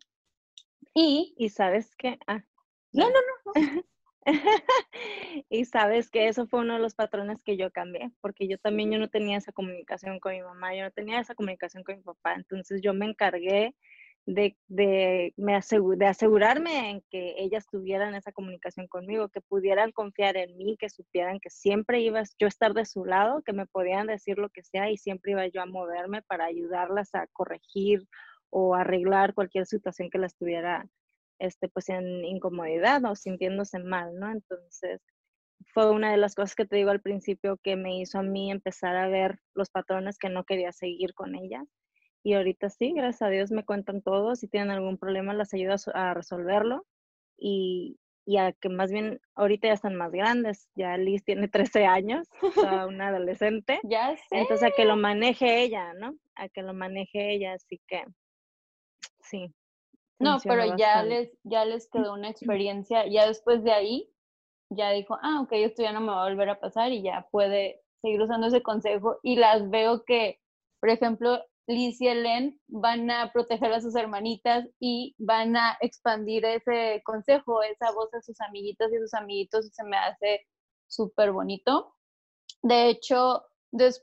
Y, 0.94 1.34
y 1.36 1.48
sabes 1.48 1.94
que, 1.96 2.18
ah, 2.26 2.42
no, 2.92 3.08
no, 3.08 3.18
no. 3.44 3.52
y 5.50 5.64
sabes 5.64 6.10
que 6.10 6.28
eso 6.28 6.46
fue 6.46 6.60
uno 6.60 6.74
de 6.74 6.80
los 6.80 6.94
patrones 6.94 7.42
que 7.42 7.56
yo 7.56 7.70
cambié, 7.70 8.10
porque 8.20 8.48
yo 8.48 8.58
también 8.58 8.90
yo 8.90 8.98
no 8.98 9.08
tenía 9.08 9.38
esa 9.38 9.52
comunicación 9.52 10.20
con 10.20 10.32
mi 10.32 10.42
mamá, 10.42 10.74
yo 10.74 10.84
no 10.84 10.90
tenía 10.90 11.20
esa 11.20 11.34
comunicación 11.34 11.82
con 11.84 11.96
mi 11.96 12.02
papá, 12.02 12.34
entonces 12.34 12.80
yo 12.82 12.94
me 12.94 13.06
encargué 13.06 13.74
de, 14.26 14.56
de, 14.68 15.34
me 15.36 15.58
de 15.96 16.06
asegurarme 16.06 16.90
en 16.90 17.02
que 17.10 17.34
ellas 17.38 17.66
tuvieran 17.70 18.14
esa 18.14 18.32
comunicación 18.32 18.86
conmigo, 18.86 19.28
que 19.28 19.40
pudieran 19.40 19.90
confiar 19.92 20.36
en 20.36 20.56
mí, 20.56 20.76
que 20.78 20.88
supieran 20.88 21.40
que 21.40 21.50
siempre 21.50 22.00
iba 22.00 22.22
yo 22.38 22.46
a 22.46 22.48
estar 22.48 22.72
de 22.74 22.84
su 22.84 23.04
lado, 23.04 23.42
que 23.42 23.52
me 23.52 23.66
podían 23.66 24.06
decir 24.06 24.38
lo 24.38 24.50
que 24.50 24.62
sea 24.62 24.90
y 24.90 24.96
siempre 24.96 25.32
iba 25.32 25.46
yo 25.48 25.60
a 25.62 25.66
moverme 25.66 26.22
para 26.22 26.44
ayudarlas 26.44 27.14
a 27.14 27.26
corregir 27.32 28.06
o 28.50 28.74
arreglar 28.74 29.34
cualquier 29.34 29.66
situación 29.66 30.10
que 30.10 30.18
la 30.18 30.26
estuviera 30.26 30.86
este, 31.38 31.68
pues 31.68 31.88
en 31.88 32.24
incomodidad 32.24 33.04
o 33.04 33.14
sintiéndose 33.14 33.78
mal, 33.78 34.18
¿no? 34.18 34.30
Entonces, 34.30 35.00
fue 35.72 35.90
una 35.90 36.10
de 36.10 36.16
las 36.16 36.34
cosas 36.34 36.54
que 36.54 36.66
te 36.66 36.76
digo 36.76 36.90
al 36.90 37.00
principio 37.00 37.58
que 37.62 37.76
me 37.76 37.98
hizo 37.98 38.18
a 38.18 38.22
mí 38.22 38.50
empezar 38.50 38.96
a 38.96 39.08
ver 39.08 39.38
los 39.54 39.70
patrones 39.70 40.18
que 40.18 40.28
no 40.28 40.44
quería 40.44 40.72
seguir 40.72 41.14
con 41.14 41.34
ellas. 41.34 41.66
Y 42.24 42.34
ahorita 42.34 42.70
sí, 42.70 42.92
gracias 42.92 43.22
a 43.22 43.30
Dios 43.30 43.50
me 43.50 43.64
cuentan 43.64 44.02
todo. 44.02 44.36
Si 44.36 44.46
tienen 44.48 44.70
algún 44.70 44.98
problema, 44.98 45.34
las 45.34 45.52
ayudo 45.54 45.74
a 45.94 46.14
resolverlo. 46.14 46.86
Y, 47.36 47.98
y 48.24 48.36
a 48.36 48.52
que 48.52 48.68
más 48.68 48.92
bien 48.92 49.20
ahorita 49.34 49.68
ya 49.68 49.74
están 49.74 49.96
más 49.96 50.12
grandes. 50.12 50.68
Ya 50.74 50.96
Liz 50.96 51.24
tiene 51.24 51.48
13 51.74 51.86
años, 51.86 52.28
una 52.86 53.08
adolescente. 53.08 53.80
ya 53.84 54.16
sé. 54.16 54.38
Entonces 54.38 54.70
a 54.70 54.74
que 54.74 54.84
lo 54.84 54.96
maneje 54.96 55.62
ella, 55.62 55.94
¿no? 55.94 56.16
A 56.36 56.48
que 56.48 56.62
lo 56.62 56.74
maneje 56.74 57.32
ella, 57.32 57.54
así 57.54 57.80
que 57.88 58.04
sí. 59.20 59.52
No, 60.22 60.38
pero 60.42 60.76
ya 60.76 61.02
les, 61.02 61.30
ya 61.44 61.64
les 61.64 61.88
quedó 61.90 62.14
una 62.14 62.30
experiencia, 62.30 63.06
ya 63.06 63.26
después 63.26 63.62
de 63.64 63.72
ahí, 63.72 64.10
ya 64.70 64.90
dijo, 64.90 65.18
ah, 65.22 65.40
ok, 65.42 65.52
esto 65.52 65.82
ya 65.82 65.92
no 65.92 66.00
me 66.00 66.12
va 66.12 66.22
a 66.22 66.28
volver 66.28 66.48
a 66.48 66.60
pasar 66.60 66.92
y 66.92 67.02
ya 67.02 67.26
puede 67.30 67.82
seguir 68.00 68.20
usando 68.22 68.46
ese 68.46 68.62
consejo 68.62 69.18
y 69.22 69.36
las 69.36 69.68
veo 69.70 70.04
que, 70.04 70.40
por 70.80 70.90
ejemplo, 70.90 71.44
Liz 71.68 72.00
y 72.00 72.08
Helen 72.08 72.60
van 72.66 73.10
a 73.10 73.32
proteger 73.32 73.72
a 73.72 73.80
sus 73.80 73.94
hermanitas 73.94 74.66
y 74.80 75.14
van 75.18 75.56
a 75.56 75.76
expandir 75.80 76.44
ese 76.44 77.02
consejo, 77.04 77.62
esa 77.62 77.92
voz 77.92 78.12
a 78.14 78.20
sus 78.22 78.40
amiguitas 78.40 78.92
y 78.92 78.98
sus 78.98 79.14
amiguitos 79.14 79.66
y 79.66 79.70
se 79.70 79.84
me 79.84 79.96
hace 79.96 80.46
súper 80.88 81.32
bonito. 81.32 81.94
De 82.62 82.88
hecho, 82.88 83.44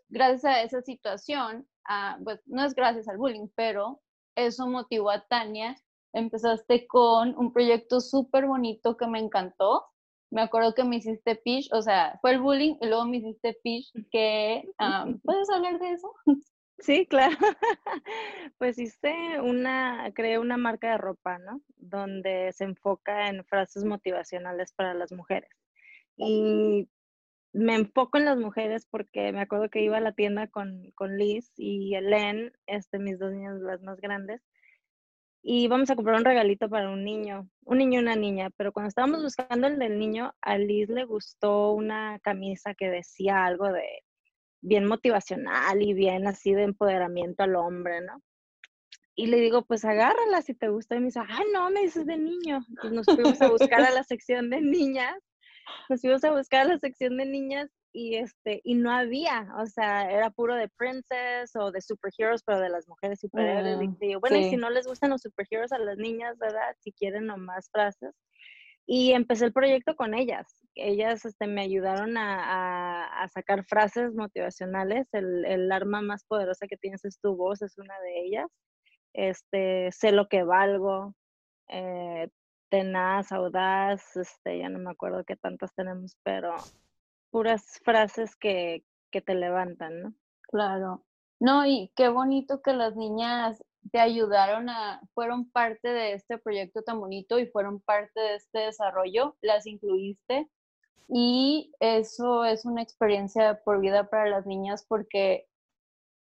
gracias 0.07 0.45
a 0.45 0.61
esa 0.61 0.81
situación, 0.81 1.67
ah, 1.87 2.17
pues 2.23 2.41
no 2.45 2.63
es 2.63 2.73
gracias 2.73 3.07
al 3.07 3.17
bullying, 3.17 3.47
pero 3.55 4.01
eso 4.35 4.67
motivó 4.67 5.09
a 5.11 5.25
Tania. 5.27 5.77
Empezaste 6.13 6.87
con 6.87 7.37
un 7.37 7.53
proyecto 7.53 8.01
súper 8.01 8.45
bonito 8.45 8.97
que 8.97 9.07
me 9.07 9.19
encantó. 9.19 9.85
Me 10.31 10.41
acuerdo 10.41 10.73
que 10.75 10.83
me 10.83 10.97
hiciste 10.97 11.35
pitch, 11.35 11.71
o 11.73 11.81
sea, 11.81 12.17
fue 12.21 12.31
el 12.31 12.41
bullying 12.41 12.75
y 12.81 12.87
luego 12.87 13.05
me 13.05 13.17
hiciste 13.17 13.57
pitch 13.63 13.91
que, 14.11 14.63
ah, 14.77 15.05
¿puedes 15.23 15.49
hablar 15.49 15.79
de 15.79 15.91
eso? 15.91 16.13
Sí, 16.79 17.05
claro. 17.07 17.35
Pues 18.57 18.77
hice 18.77 19.39
una, 19.41 20.11
creé 20.13 20.37
una 20.37 20.57
marca 20.57 20.91
de 20.91 20.97
ropa, 20.97 21.37
¿no? 21.39 21.61
Donde 21.77 22.51
se 22.53 22.65
enfoca 22.65 23.29
en 23.29 23.45
frases 23.45 23.85
motivacionales 23.85 24.73
para 24.73 24.93
las 24.93 25.11
mujeres. 25.11 25.49
Y 26.17 26.89
me 27.53 27.75
enfoco 27.75 28.17
en 28.17 28.25
las 28.25 28.37
mujeres 28.37 28.85
porque 28.89 29.31
me 29.31 29.41
acuerdo 29.41 29.69
que 29.69 29.81
iba 29.81 29.97
a 29.97 30.01
la 30.01 30.13
tienda 30.13 30.47
con, 30.47 30.91
con 30.95 31.17
Liz 31.17 31.51
y 31.55 31.95
Elen, 31.95 32.51
este, 32.67 32.99
mis 32.99 33.17
dos 33.19 33.31
niñas 33.31 33.59
las 33.61 33.81
más 33.81 33.99
grandes, 34.01 34.41
y 35.41 35.63
íbamos 35.63 35.89
a 35.89 35.95
comprar 35.95 36.17
un 36.17 36.25
regalito 36.25 36.69
para 36.69 36.89
un 36.89 37.03
niño, 37.03 37.49
un 37.65 37.77
niño 37.77 37.99
y 37.99 38.03
una 38.03 38.15
niña, 38.15 38.49
pero 38.57 38.71
cuando 38.71 38.89
estábamos 38.89 39.23
buscando 39.23 39.67
el 39.67 39.79
del 39.79 39.97
niño, 39.97 40.33
a 40.41 40.57
Liz 40.57 40.89
le 40.89 41.05
gustó 41.05 41.71
una 41.71 42.19
camisa 42.19 42.73
que 42.73 42.89
decía 42.89 43.45
algo 43.45 43.71
de 43.71 44.03
bien 44.61 44.85
motivacional 44.85 45.81
y 45.81 45.93
bien 45.93 46.27
así 46.27 46.53
de 46.53 46.63
empoderamiento 46.63 47.43
al 47.43 47.55
hombre, 47.55 48.01
¿no? 48.01 48.21
Y 49.15 49.27
le 49.27 49.37
digo, 49.37 49.65
pues 49.65 49.83
agárrala 49.83 50.41
si 50.41 50.53
te 50.53 50.69
gusta. 50.69 50.95
Y 50.95 50.99
me 50.99 51.07
dice, 51.07 51.19
ay, 51.27 51.45
no, 51.53 51.69
me 51.71 51.81
dices 51.81 52.05
de 52.05 52.17
niño. 52.17 52.61
Entonces 52.69 52.91
nos 52.93 53.05
fuimos 53.05 53.41
a 53.41 53.49
buscar 53.49 53.81
a 53.81 53.91
la 53.91 54.03
sección 54.05 54.49
de 54.49 54.61
niñas. 54.61 55.17
Nos 55.89 55.99
fuimos 55.99 56.23
a 56.23 56.31
buscar 56.31 56.61
a 56.61 56.69
la 56.69 56.79
sección 56.79 57.17
de 57.17 57.25
niñas 57.25 57.69
y 57.91 58.15
este 58.15 58.61
y 58.63 58.75
no 58.75 58.91
había, 58.91 59.47
o 59.57 59.65
sea, 59.65 60.09
era 60.11 60.29
puro 60.29 60.55
de 60.55 60.69
princess 60.69 61.55
o 61.55 61.71
de 61.71 61.81
superheroes, 61.81 62.43
pero 62.43 62.59
de 62.59 62.69
las 62.69 62.87
mujeres 62.87 63.19
superhéroes. 63.19 63.89
y 64.01 64.15
bueno, 64.15 64.37
y 64.37 64.49
si 64.49 64.57
no 64.57 64.69
les 64.69 64.87
gustan 64.87 65.09
los 65.11 65.21
superheroes 65.21 65.71
a 65.71 65.79
las 65.79 65.97
niñas, 65.97 66.37
¿verdad? 66.37 66.75
Si 66.79 66.91
quieren 66.91 67.25
nomás 67.25 67.69
frases. 67.71 68.15
Y 68.85 69.11
empecé 69.13 69.45
el 69.45 69.53
proyecto 69.53 69.95
con 69.95 70.15
ellas. 70.15 70.47
Ellas 70.73 71.23
este, 71.23 71.45
me 71.45 71.61
ayudaron 71.61 72.17
a, 72.17 73.27
sacar 73.31 73.63
frases 73.65 74.15
motivacionales. 74.15 75.07
El, 75.11 75.71
arma 75.71 76.01
más 76.01 76.23
poderosa 76.25 76.65
que 76.67 76.77
tienes 76.77 77.05
es 77.05 77.19
tu 77.19 77.35
voz, 77.35 77.61
es 77.61 77.77
una 77.77 77.99
de 78.01 78.21
ellas. 78.21 78.47
Este, 79.13 79.91
sé 79.91 80.11
lo 80.11 80.27
que 80.27 80.41
valgo, 80.41 81.13
eh, 81.67 82.29
tenaz, 82.69 83.31
audaz, 83.31 84.15
este, 84.15 84.59
ya 84.59 84.69
no 84.69 84.79
me 84.79 84.91
acuerdo 84.91 85.23
qué 85.23 85.35
tantas 85.35 85.73
tenemos, 85.75 86.17
pero 86.23 86.55
puras 87.31 87.79
frases 87.83 88.35
que, 88.35 88.83
que 89.11 89.21
te 89.21 89.35
levantan, 89.35 90.01
¿no? 90.01 90.13
Claro. 90.43 91.05
No, 91.39 91.65
y 91.65 91.91
qué 91.95 92.09
bonito 92.09 92.61
que 92.61 92.73
las 92.73 92.95
niñas 92.95 93.63
te 93.91 93.99
ayudaron 93.99 94.69
a, 94.69 95.01
fueron 95.13 95.49
parte 95.51 95.89
de 95.89 96.13
este 96.13 96.37
proyecto 96.37 96.81
tan 96.83 96.99
bonito 96.99 97.39
y 97.39 97.47
fueron 97.47 97.79
parte 97.81 98.19
de 98.19 98.35
este 98.35 98.59
desarrollo, 98.59 99.37
las 99.41 99.65
incluiste 99.65 100.49
y 101.07 101.71
eso 101.79 102.45
es 102.45 102.65
una 102.65 102.83
experiencia 102.83 103.61
por 103.63 103.79
vida 103.79 104.09
para 104.09 104.29
las 104.29 104.45
niñas 104.45 104.85
porque 104.87 105.47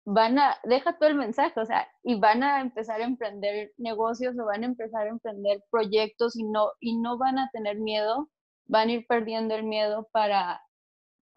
van 0.05 0.37
a, 0.39 0.57
deja 0.63 0.97
todo 0.97 1.09
el 1.09 1.15
mensaje, 1.15 1.59
o 1.59 1.65
sea, 1.65 1.87
y 2.03 2.19
van 2.19 2.43
a 2.43 2.61
empezar 2.61 3.01
a 3.01 3.05
emprender 3.05 3.73
negocios 3.77 4.37
o 4.39 4.45
van 4.45 4.63
a 4.63 4.67
empezar 4.67 5.07
a 5.07 5.09
emprender 5.09 5.63
proyectos 5.71 6.37
y 6.37 6.43
no, 6.43 6.71
y 6.79 6.97
no 6.97 7.17
van 7.17 7.39
a 7.39 7.49
tener 7.51 7.77
miedo, 7.79 8.29
van 8.67 8.89
a 8.89 8.93
ir 8.93 9.07
perdiendo 9.07 9.55
el 9.55 9.63
miedo 9.63 10.07
para, 10.11 10.61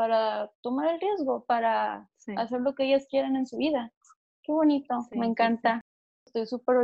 para 0.01 0.51
tomar 0.63 0.95
el 0.95 0.99
riesgo, 0.99 1.45
para 1.45 2.09
hacer 2.39 2.63
lo 2.63 2.75
que 2.75 2.85
ellas 2.85 3.07
quieren 3.11 3.37
en 3.37 3.47
su 3.47 3.59
vida. 3.59 3.93
Qué 4.43 4.51
bonito, 4.51 4.95
me 5.11 5.27
encanta 5.27 5.83
estoy 6.25 6.47
súper 6.47 6.77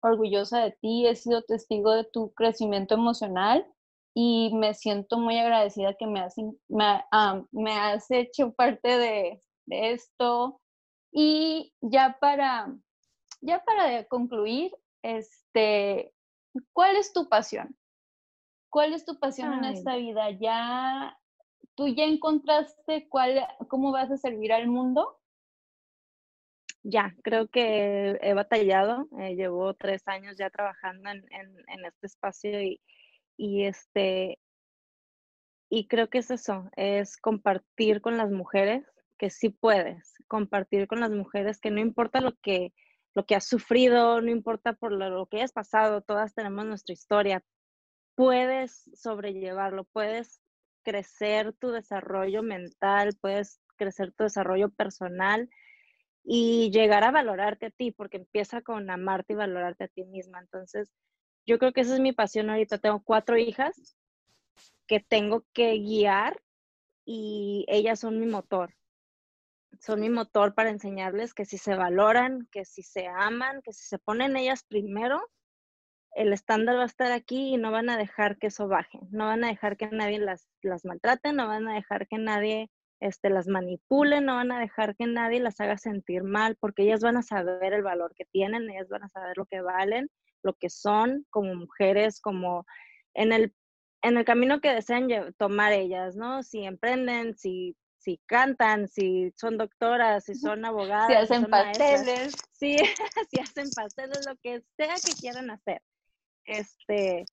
orgullosa 0.00 0.60
de 0.60 0.70
ti, 0.80 1.06
he 1.06 1.14
sido 1.16 1.42
testigo 1.42 1.92
de 1.92 2.04
tu 2.04 2.32
crecimiento 2.32 2.94
emocional 2.94 3.66
y 4.14 4.54
me 4.54 4.72
siento 4.72 5.18
muy 5.18 5.36
agradecida 5.38 5.94
que 5.98 6.06
me 6.06 6.20
has, 6.20 6.34
me, 6.38 7.04
me 7.52 7.72
has 7.78 8.10
hecho 8.10 8.54
parte 8.54 8.88
de, 8.96 9.42
de, 9.66 9.92
esto. 9.92 10.62
Y 11.12 11.74
ya 11.82 12.16
para, 12.22 12.74
ya 13.42 13.62
para 13.64 14.02
concluir, 14.06 14.72
este, 15.02 16.14
¿cuál 16.72 16.96
es 16.96 17.12
tu 17.12 17.28
pasión? 17.28 17.76
¿Cuál 18.70 18.94
es 18.94 19.04
tu 19.04 19.18
pasión 19.18 19.52
en 19.52 19.64
esta 19.64 19.96
vida? 19.96 20.30
¿Ya 20.30 21.19
tú 21.80 21.88
ya 21.88 22.04
encontraste 22.04 23.08
cuál, 23.08 23.40
cómo 23.68 23.90
vas 23.90 24.10
a 24.10 24.18
servir 24.18 24.52
al 24.52 24.68
mundo? 24.68 25.18
ya, 26.82 27.14
creo 27.22 27.48
que 27.48 28.18
he 28.20 28.34
batallado, 28.34 29.08
eh, 29.18 29.34
llevo 29.34 29.72
tres 29.72 30.06
años 30.06 30.36
ya 30.36 30.50
trabajando 30.50 31.08
en, 31.08 31.24
este 31.86 32.06
espacio 32.06 32.60
y, 33.36 33.64
este, 33.64 34.38
y 35.70 35.88
creo 35.88 36.10
que 36.10 36.18
es 36.18 36.30
eso, 36.30 36.68
es 36.76 37.16
compartir 37.16 38.02
con 38.02 38.18
las 38.18 38.30
mujeres 38.30 38.84
que 39.16 39.30
sí 39.30 39.48
puedes, 39.48 40.14
compartir 40.28 40.86
con 40.86 41.00
las 41.00 41.10
mujeres 41.10 41.60
que 41.60 41.70
no 41.70 41.80
importa 41.80 42.20
lo 42.20 42.36
que, 42.42 42.74
lo 43.14 43.24
has 43.34 43.46
sufrido, 43.46 44.20
no 44.20 44.30
importa 44.30 44.74
por 44.74 44.92
lo, 44.92 45.08
lo 45.08 45.26
que 45.26 45.38
hayas 45.38 45.52
pasado, 45.52 46.02
todas 46.02 46.34
tenemos 46.34 46.66
nuestra 46.66 46.92
historia, 46.92 47.42
puedes 48.16 48.90
sobrellevarlo, 48.94 49.84
puedes 49.84 50.42
crecer 50.90 51.52
tu 51.52 51.70
desarrollo 51.70 52.42
mental, 52.42 53.16
puedes 53.20 53.60
crecer 53.76 54.10
tu 54.12 54.24
desarrollo 54.24 54.70
personal 54.70 55.48
y 56.24 56.72
llegar 56.72 57.04
a 57.04 57.12
valorarte 57.12 57.66
a 57.66 57.70
ti, 57.70 57.92
porque 57.92 58.16
empieza 58.16 58.60
con 58.60 58.90
amarte 58.90 59.34
y 59.34 59.36
valorarte 59.36 59.84
a 59.84 59.88
ti 59.88 60.04
misma. 60.04 60.40
Entonces, 60.40 60.90
yo 61.46 61.60
creo 61.60 61.72
que 61.72 61.82
esa 61.82 61.94
es 61.94 62.00
mi 62.00 62.12
pasión 62.12 62.50
ahorita. 62.50 62.78
Tengo 62.78 63.04
cuatro 63.04 63.38
hijas 63.38 63.96
que 64.88 64.98
tengo 64.98 65.44
que 65.52 65.74
guiar 65.74 66.42
y 67.04 67.64
ellas 67.68 68.00
son 68.00 68.18
mi 68.18 68.26
motor. 68.26 68.74
Son 69.78 70.00
mi 70.00 70.10
motor 70.10 70.54
para 70.54 70.70
enseñarles 70.70 71.34
que 71.34 71.44
si 71.44 71.56
se 71.56 71.76
valoran, 71.76 72.48
que 72.50 72.64
si 72.64 72.82
se 72.82 73.06
aman, 73.06 73.62
que 73.62 73.72
si 73.72 73.84
se 73.84 74.00
ponen 74.00 74.36
ellas 74.36 74.64
primero, 74.64 75.22
el 76.14 76.32
estándar 76.32 76.76
va 76.76 76.82
a 76.82 76.86
estar 76.86 77.12
aquí 77.12 77.54
y 77.54 77.56
no 77.56 77.70
van 77.70 77.88
a 77.88 77.96
dejar 77.96 78.38
que 78.38 78.48
eso 78.48 78.68
baje. 78.68 78.98
No 79.10 79.26
van 79.26 79.44
a 79.44 79.48
dejar 79.48 79.76
que 79.76 79.86
nadie 79.88 80.18
las, 80.18 80.48
las 80.62 80.84
maltrate, 80.84 81.32
no 81.32 81.46
van 81.46 81.68
a 81.68 81.74
dejar 81.74 82.08
que 82.08 82.18
nadie 82.18 82.70
este, 83.00 83.30
las 83.30 83.46
manipulen, 83.46 84.26
no 84.26 84.36
van 84.36 84.52
a 84.52 84.60
dejar 84.60 84.94
que 84.96 85.06
nadie 85.06 85.40
las 85.40 85.60
haga 85.60 85.78
sentir 85.78 86.22
mal, 86.22 86.56
porque 86.60 86.82
ellas 86.82 87.00
van 87.00 87.16
a 87.16 87.22
saber 87.22 87.72
el 87.72 87.82
valor 87.82 88.12
que 88.14 88.26
tienen, 88.26 88.68
ellas 88.70 88.88
van 88.88 89.04
a 89.04 89.08
saber 89.08 89.36
lo 89.36 89.46
que 89.46 89.60
valen, 89.62 90.10
lo 90.42 90.54
que 90.54 90.68
son 90.68 91.26
como 91.30 91.54
mujeres, 91.54 92.20
como 92.20 92.66
en 93.14 93.32
el, 93.32 93.54
en 94.02 94.16
el 94.16 94.24
camino 94.24 94.60
que 94.60 94.74
desean 94.74 95.08
tomar 95.38 95.72
ellas, 95.72 96.16
¿no? 96.16 96.42
Si 96.42 96.64
emprenden, 96.64 97.36
si, 97.36 97.76
si 97.98 98.20
cantan, 98.26 98.88
si 98.88 99.32
son 99.36 99.58
doctoras, 99.58 100.24
si 100.24 100.34
son 100.34 100.64
abogadas. 100.64 101.08
Si 101.08 101.14
hacen 101.14 101.46
pasteles. 101.46 102.34
si, 102.52 102.76
si 103.30 103.40
hacen 103.40 103.70
pasteles, 103.74 104.26
lo 104.26 104.36
que 104.42 104.62
sea 104.76 104.94
que 104.94 105.12
quieran 105.18 105.50
hacer. 105.50 105.80
Este, 106.44 107.24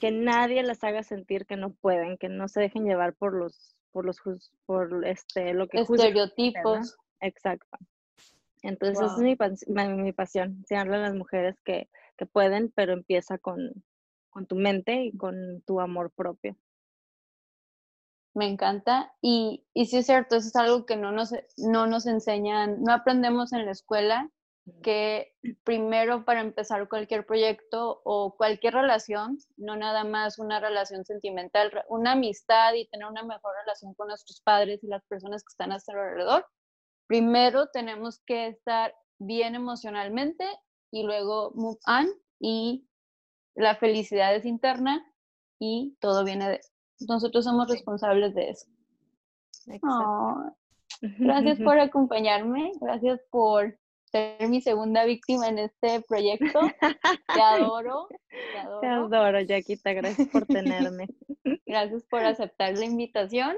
que 0.00 0.10
nadie 0.10 0.62
las 0.62 0.82
haga 0.84 1.02
sentir 1.02 1.46
que 1.46 1.56
no 1.56 1.72
pueden, 1.72 2.18
que 2.18 2.28
no 2.28 2.48
se 2.48 2.60
dejen 2.60 2.84
llevar 2.84 3.14
por 3.14 3.34
los 3.34 3.76
por 3.92 4.04
los 4.04 4.20
por 4.66 5.06
este 5.06 5.54
lo 5.54 5.68
que 5.68 5.80
estereotipos 5.80 6.96
exacto 7.20 7.78
Entonces 8.62 9.12
es 9.12 9.18
mi, 9.18 9.36
mi, 9.96 10.12
pasión, 10.12 10.56
enseñarle 10.58 10.96
a 10.96 11.00
las 11.00 11.14
mujeres 11.14 11.60
que, 11.64 11.88
que 12.16 12.26
pueden, 12.26 12.72
pero 12.74 12.92
empieza 12.92 13.38
con, 13.38 13.84
con 14.30 14.46
tu 14.46 14.56
mente 14.56 15.04
y 15.04 15.16
con 15.16 15.62
tu 15.62 15.80
amor 15.80 16.10
propio. 16.10 16.56
Me 18.34 18.48
encanta. 18.48 19.14
Y, 19.20 19.64
y 19.74 19.86
sí 19.86 19.98
es 19.98 20.06
cierto, 20.06 20.36
eso 20.36 20.48
es 20.48 20.56
algo 20.56 20.86
que 20.86 20.96
no 20.96 21.12
nos, 21.12 21.32
no 21.56 21.86
nos 21.86 22.06
enseñan, 22.06 22.82
no 22.82 22.92
aprendemos 22.92 23.52
en 23.52 23.64
la 23.64 23.70
escuela, 23.70 24.30
que 24.82 25.34
primero 25.62 26.24
para 26.24 26.40
empezar 26.40 26.88
cualquier 26.88 27.26
proyecto 27.26 28.00
o 28.04 28.34
cualquier 28.36 28.74
relación, 28.74 29.38
no 29.56 29.76
nada 29.76 30.04
más 30.04 30.38
una 30.38 30.58
relación 30.58 31.04
sentimental, 31.04 31.70
una 31.88 32.12
amistad 32.12 32.72
y 32.74 32.88
tener 32.88 33.06
una 33.06 33.22
mejor 33.24 33.52
relación 33.60 33.94
con 33.94 34.08
nuestros 34.08 34.40
padres 34.40 34.82
y 34.82 34.86
las 34.86 35.04
personas 35.04 35.42
que 35.42 35.50
están 35.50 35.70
a 35.70 35.74
nuestro 35.74 36.00
alrededor, 36.00 36.46
primero 37.06 37.68
tenemos 37.68 38.22
que 38.26 38.46
estar 38.46 38.94
bien 39.18 39.54
emocionalmente 39.54 40.46
y 40.90 41.02
luego 41.02 41.52
move 41.54 41.78
on 41.86 42.08
y 42.40 42.88
la 43.54 43.76
felicidad 43.76 44.34
es 44.34 44.46
interna 44.46 45.04
y 45.58 45.96
todo 46.00 46.24
viene 46.24 46.48
de 46.48 46.60
nosotros 47.08 47.44
somos 47.44 47.68
responsables 47.68 48.34
de 48.34 48.50
eso. 48.50 48.66
gracias 51.00 51.58
por 51.60 51.78
acompañarme, 51.78 52.72
gracias 52.80 53.20
por 53.30 53.78
ser 54.14 54.48
mi 54.48 54.60
segunda 54.60 55.04
víctima 55.04 55.48
en 55.48 55.58
este 55.58 56.00
proyecto. 56.02 56.60
Te 57.34 57.40
adoro, 57.42 58.06
te 58.28 58.58
adoro. 58.58 58.80
Te 58.80 58.86
adoro, 58.86 59.40
Yaquita, 59.40 59.92
gracias 59.92 60.28
por 60.28 60.46
tenerme. 60.46 61.08
Gracias 61.66 62.04
por 62.04 62.20
aceptar 62.20 62.78
la 62.78 62.84
invitación 62.84 63.56